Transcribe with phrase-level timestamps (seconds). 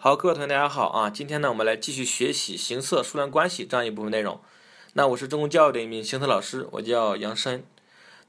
[0.00, 1.10] 好，各位同学，大家好啊！
[1.10, 4.40] 今天呢，我们来继续学习形色数量关系这样一部分内容。
[4.92, 7.64] 那我是中公教育的一名形色老师，我叫杨申。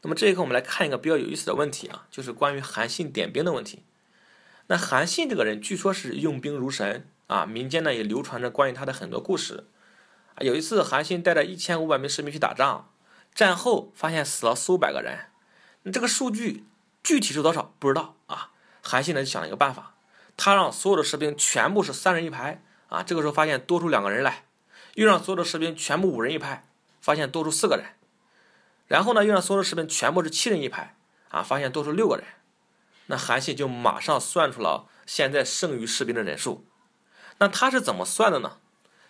[0.01, 3.83] 那么这一课我们来看一个比较有意思的问题啊，就是关于韩信点兵的问题。
[4.65, 9.65] 那韩信这个人据说是用兵如神啊，民间呢也流传着关于他的很多故事。
[10.39, 12.89] 有一次，韩信带着一千五百名士兵去打仗，
[13.35, 15.27] 战后发现死了四五百个人，
[15.83, 16.63] 那这个数据
[17.03, 18.49] 具体是多少不知道啊。
[18.81, 19.93] 韩信呢就想了一个办法。
[20.39, 24.45] 他让所有的士兵全部是三人一排啊，这个时候发现多出两个人来，
[24.93, 26.65] 又让所有的士兵全部五人一排，
[27.01, 27.85] 发现多出四个人，
[28.87, 30.95] 然后呢，又让所有的士兵全部是七人一排
[31.27, 32.25] 啊，发现多出六个人，
[33.07, 36.65] 那韩信就马上算出了现在剩余士兵的人数。
[37.39, 38.59] 那他是怎么算的呢？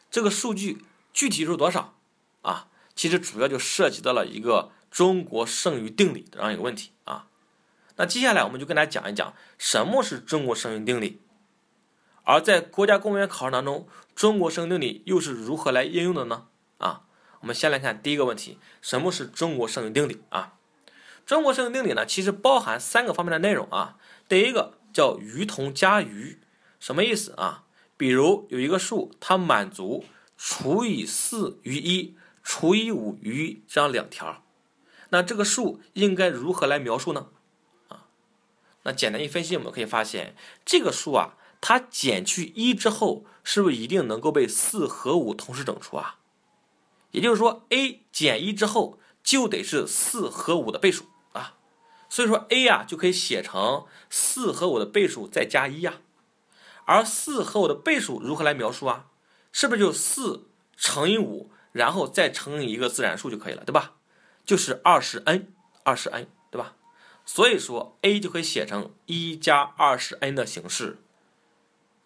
[0.09, 0.84] 这个数据
[1.14, 1.94] 具体是多少
[2.41, 2.67] 啊？
[2.95, 7.27] 其实主要就涉及到了一个中国剩余定理这样一个问题啊。
[7.95, 11.22] 那接下来我们就跟大家讲一讲什么是中国剩余定理，
[12.23, 16.48] 而在国家公务员考试当中，中国剩余定理又是如何来应用的呢？
[16.78, 17.03] 啊，
[17.42, 20.53] 我们先来看第一个问题，什么是中国剩余定理啊？
[21.26, 23.98] 中国剩余定理呢，其实包含三个方面的内容啊。
[24.28, 26.39] 第一个叫余同加余，
[26.80, 27.64] 什么意思啊？
[27.98, 30.06] 比如有一个数，它满足
[30.38, 34.44] 除以四余一，除以五余一这样两条，
[35.09, 37.28] 那这个数应该如何来描述呢？
[37.88, 38.06] 啊
[38.83, 46.15] 那简单一分析，我们可以发现，这个数啊，它减去一之后，是不是一定能够被四和五同时整除啊？
[47.11, 51.55] 也就是说，a 减一之后，就得是四和五的倍数啊。
[52.09, 55.95] 所以说，a 呀就可以写成四和五的倍数再加一呀。
[56.85, 59.07] 而四和五的倍数如何来描述啊？
[59.52, 63.95] 是不是就四乘以五，然后再乘以一个自然数就可以了，对吧？
[64.45, 65.52] 就是二十 n，
[65.83, 66.75] 二十 n，对吧？
[67.25, 70.97] 所以说，a 就可以写成一加二十 n 的形式。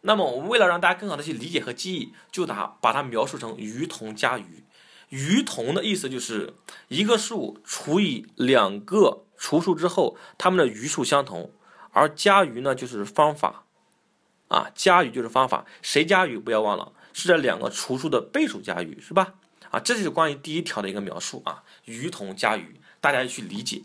[0.06, 4.66] 那么，我们为了让大家更好的去理解和记忆，就拿把它描述成余同加余。
[5.08, 6.56] 余同的意思就是
[6.90, 11.52] 一个数除以两个除数之后，它们的余数相同；
[11.92, 13.64] 而加余呢，就是方法
[14.50, 15.66] 啊，加余就是方法。
[15.82, 16.38] 谁加余？
[16.38, 19.36] 不要忘了，是这两个除数的倍数加余，是吧？
[19.72, 23.84] 啊，这就是关于第一条的一个描述啊，余同加余，大家去理解。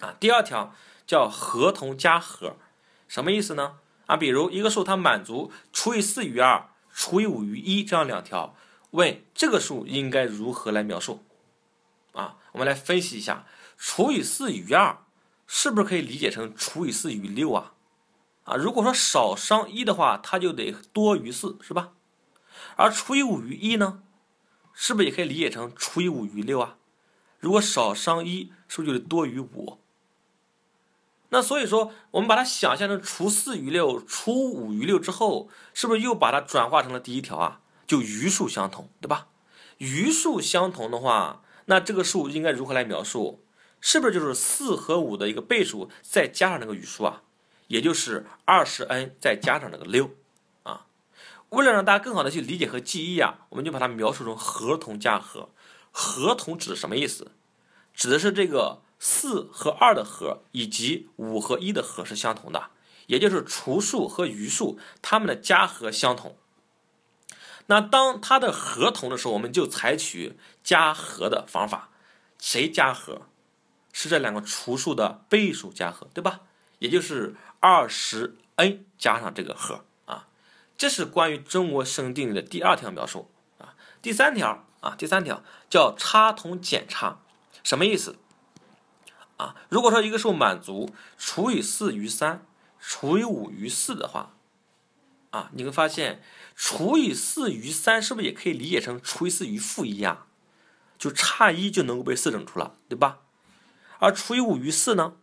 [0.00, 0.72] 啊，第二条
[1.04, 2.56] 叫和同加和，
[3.08, 3.78] 什么意思呢？
[4.06, 8.56] 啊，比如一个数它满足除以四余二，除以五余一这样两条，
[8.92, 11.24] 问这个数应该如何来描述？
[12.12, 13.46] 啊，我们来分析一下，
[13.76, 15.04] 除以四余二
[15.46, 17.74] 是不是可以理解成除以四余六啊？
[18.44, 21.92] 啊，如果说少商一的话，它就得多于四，是吧？
[22.76, 24.02] 而除以五余一呢，
[24.72, 26.76] 是不是也可以理解成除以五余六啊？
[27.40, 29.80] 如果少商一，是不是就得多于五？
[31.36, 37.60] 那所以说，我们把它想象成除四余六、除五余六之后，是不是又把它转化成了第一条啊？
[37.86, 39.26] 就余数相同，对吧？
[39.76, 43.44] 余数相同的话，那这个数应该如何来描述？
[43.82, 47.20] 是不是就是四和五的一个倍数再加上那个余数啊？
[47.66, 50.12] 也就是二十 n 再加上那个六
[50.62, 50.86] 啊？
[51.50, 55.50] 为了让大家更好的去理解和记忆啊，我们就把它描述成合同加和。
[55.92, 57.32] 合同指的什么意思？
[57.92, 58.80] 指的是这个。
[58.98, 62.70] 四和二的和以及五和一的和是相同的，
[63.06, 66.36] 也就是除数和余数它们的加和相同。
[67.66, 71.90] 那当它的和同的时候，我们就采取加和的方法。
[72.38, 73.22] 谁加和？
[73.92, 76.40] 是这两个除数的倍数加和，对吧？
[76.78, 80.28] 也就是二十 n 加上这个和啊。
[80.76, 83.74] 这是关于中国生定理的第二条描述啊。
[84.02, 87.20] 第三条啊，第三条叫差同减差，
[87.64, 88.16] 什么意思？
[89.36, 92.44] 啊，如果说一个数满足除以四余三，
[92.80, 94.34] 除以五余四的话，
[95.30, 96.22] 啊，你会发现
[96.54, 100.24] 除以四余三是不是也可以理解成除以四余负一呀？
[100.98, 103.18] 就差一就能够被四整除了，对吧？
[103.98, 105.16] 而除以五余四呢，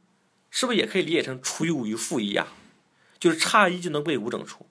[0.51, 2.47] 是不是也可以理解成除以五余负一呀？
[3.19, 4.67] 就是差一就能被五整除。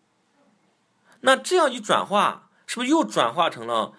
[1.22, 3.95] 那这样一转化，是不是又转化成了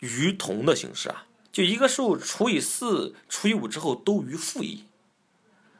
[0.00, 1.26] 余同的形式啊？
[1.50, 4.84] 就一个数除以四除以五之后都余负一，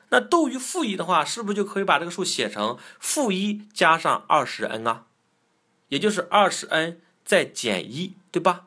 [0.08, 5.04] 那都余负一的话，是不是就可以把这个数写成负一加上二十 n 啊？
[5.88, 8.64] 也就是二十 n 再减一对吧？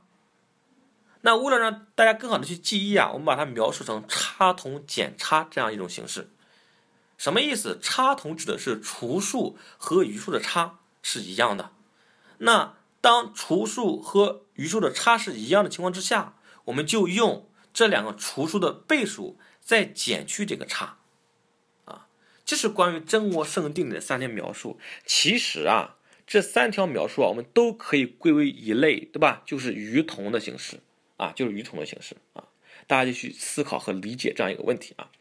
[1.21, 6.29] 那为了让大家更好的去记忆啊，我们把它描述成差同减差这样一种形式。
[7.17, 7.79] 什么意思？
[7.81, 11.71] 差同指的是除数和余数的差是一样的。
[12.37, 16.35] 那当除数和余数的差是一样的情况之下。
[16.65, 20.97] 我们就用这两个除数的倍数再减去这个差，
[21.85, 22.07] 啊，
[22.45, 24.79] 这是关于中国剩定理的三条描述。
[25.05, 25.97] 其实啊，
[26.27, 29.43] 这三条描述啊，我们都可以归为一类，对吧？
[29.45, 30.79] 就是鱼同的形式
[31.17, 32.45] 啊，就是鱼同的形式啊。
[32.87, 35.11] 大家就去思考和理解这样一个问题啊。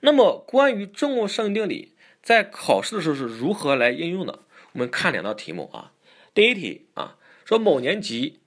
[0.00, 4.40] 那么，关于中国圣定理在考试的时候是如何来应用的？
[4.72, 5.92] 我们看两道题目啊。
[6.34, 8.40] 第一题啊，说某年级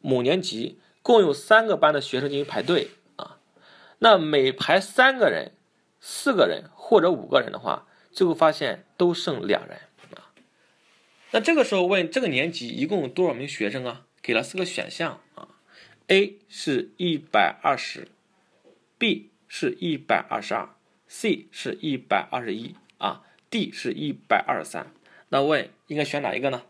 [0.00, 3.38] 某年级共有三个班的学生进行排队啊，
[4.00, 5.52] 那每排三个人、
[6.00, 9.78] 四个人或者五个人的话，最后发现都剩两人
[10.16, 10.34] 啊。
[11.30, 14.02] 那这个时候问这个年级一共有多少名学生啊？
[14.20, 15.46] 给了四个选项啊
[16.08, 18.08] ，A 是一百二十
[18.98, 20.70] ，B 是一百二十二
[21.06, 24.92] ，C 是一百二十一啊，D 是一百二十三。
[25.28, 26.62] 那问应该选哪一个呢？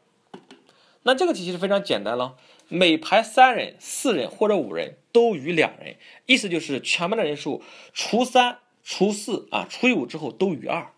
[1.04, 2.36] 那这个题其实非常简单了，
[2.68, 5.96] 每排三人、四人或者五人都余两人，
[6.26, 10.92] 意思就是全班的人数除三、除四啊，除以五之后都余二。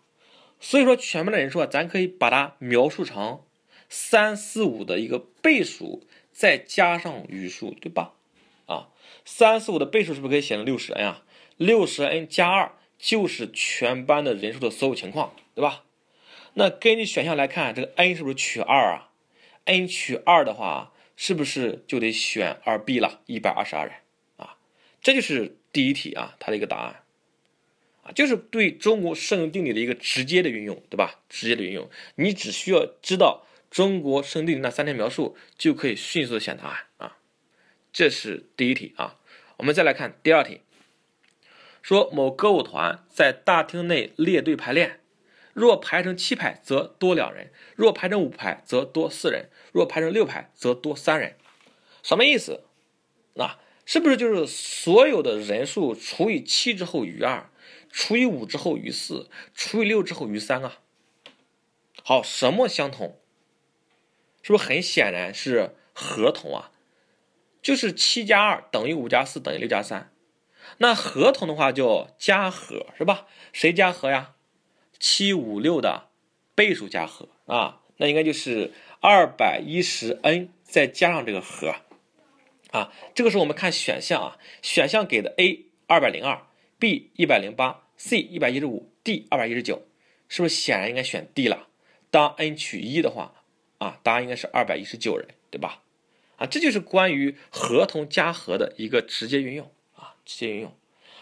[0.59, 3.43] 所以说全班的人数啊，咱可以把它描述成
[3.87, 8.13] 三四五的一个倍数，再加上余数，对吧？
[8.65, 8.89] 啊，
[9.23, 11.23] 三四五的倍数是不是可以写成六十 n 啊？
[11.55, 15.83] 六十 n 加二就是全班的人数的所有情况，对吧？
[16.55, 19.11] 那根据选项来看，这个 n 是不是取二啊
[19.65, 23.19] ？n 取二的话，是不是就得选二 B 了？
[23.25, 23.93] 一百二十二人
[24.37, 24.55] 啊，
[25.01, 27.03] 这就是第一题啊，它的一个答案
[28.03, 31.19] 啊，就是对中国圣定理的一个直接的运用，对吧？
[31.27, 37.17] 直接的运用，你只需要知道中国圣定理那三条描述，就可以迅速的选答案啊。
[37.91, 39.19] 这是第一题啊，
[39.57, 40.61] 我们再来看第二题，
[41.81, 45.01] 说某歌舞团在大厅内列队排练。
[45.59, 51.35] 若排成七排，则多两人；若排成五排，则多四人；若排成六排，则多三人。
[52.01, 52.63] 什么意思？
[53.35, 57.49] 啊，是不是就是所有的人数除以七之后余二，
[57.91, 60.79] 除以五之后余四，除以六之后余三啊？
[62.03, 63.19] 好，什么相同？
[64.41, 66.71] 是不是很显然是合同啊？
[67.61, 70.13] 就是七加二等于五加四等于六加三。
[70.77, 73.27] 那合同的话就加和，是吧？
[73.51, 74.35] 谁加和呀？
[74.99, 76.09] 七五六的
[76.55, 81.75] 倍数加和啊，那应该就是二百一十 n 再加上这个和
[82.71, 82.91] 啊。
[83.15, 86.45] 这个时候我们看选项啊，选项给的 A 二百零二
[86.77, 89.87] ，B 一百零八，C 一百一十五，D 二百一十九，
[90.27, 91.67] 是不是显然应该选 D 了？
[92.11, 93.43] 当 n 取一的话
[93.77, 95.83] 啊，答案应该是二百一十九人，对吧？
[96.37, 100.73] 啊，这就是关于合同加和的一个直接运用啊，直接运用。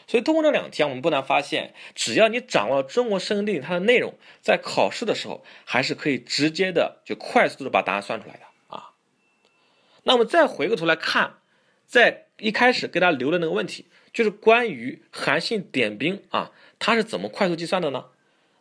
[0.08, 8.94] 所以通过这两天，我们不难发现，只要你掌握了中国生定理它的内容，在考试的时候还是可以直接的就快速的把答案算出来的啊。
[10.04, 11.40] 那我们再回过头来看，
[11.86, 18.06] 在一开始给大家留的那个问题，就是关于韩信点兵啊，它是怎么快速计算的呢？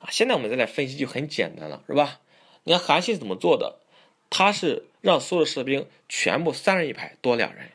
[0.01, 2.21] 啊，现在我们再来分析就很简单了，是吧？
[2.65, 3.79] 你看韩信是怎么做的？
[4.29, 7.71] 他是让所有的士兵全部三人一排多两人，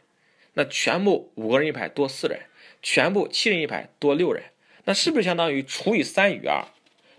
[0.56, 2.42] 那全部五个人一排多四人。
[2.82, 4.44] 全部七人一排多六人，
[4.86, 6.66] 那是不是相当于除以三余二，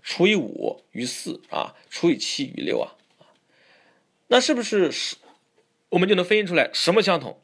[0.01, 2.95] 除以五余四啊，除以七余六啊？
[4.27, 4.91] 那是不是，
[5.89, 7.39] 我们就能分析出来什么相同？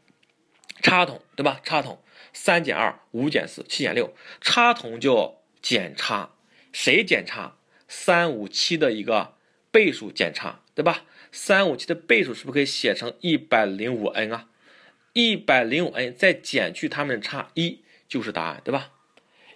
[0.81, 1.62] 差同对吧？
[1.63, 2.01] 差同，
[2.33, 6.31] 三减二，五减四，七减六，差同就减差，
[6.72, 7.57] 谁减差？
[7.88, 9.36] 三五七的一个
[9.72, 11.06] 倍数减差，对吧？
[11.31, 14.48] 三五七的倍数是不是可以写成一百零五 n 啊？
[15.13, 17.82] 一百零五 n 再减去它们的差一。
[18.10, 18.92] 就是答案，对吧？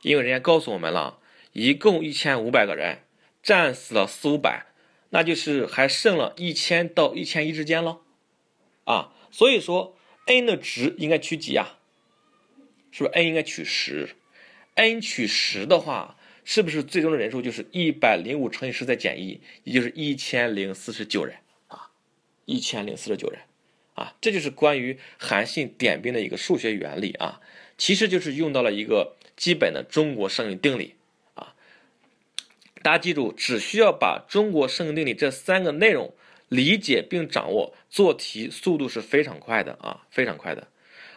[0.04, 1.20] 因为人家告诉我们了，
[1.54, 3.00] 一共一千五百个人，
[3.42, 4.68] 战死了四五百，
[5.10, 8.02] 那就是还剩了一千到一千一之间了，
[8.84, 11.80] 啊，所以说 n 的值应该取几啊？
[12.92, 14.16] 是不是 n 应该取十
[14.76, 21.90] ？n 取十的话，是不是最终的人数就是一百零五乘以十再减一，也就是一千零四十九人啊？
[22.46, 23.42] 一千零四十九人
[23.96, 27.40] 啊，这就是关于韩信点兵的一个数学原理啊。
[27.78, 30.96] 其实就是用到了一个基本的中国剩余定理
[31.34, 31.56] 啊，
[32.82, 36.14] 大家记住，只需要把中国剩余定理这三个内容
[36.50, 40.68] 理解并掌握，做题速度是非常快的啊，非常快的。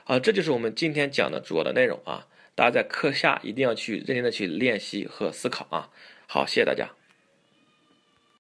[0.05, 5.91] 啊，这就是我们今天讲的主要的内容啊，大家在课下一定要去认真的去练习和思考啊，
[6.27, 6.91] 好，谢谢大家。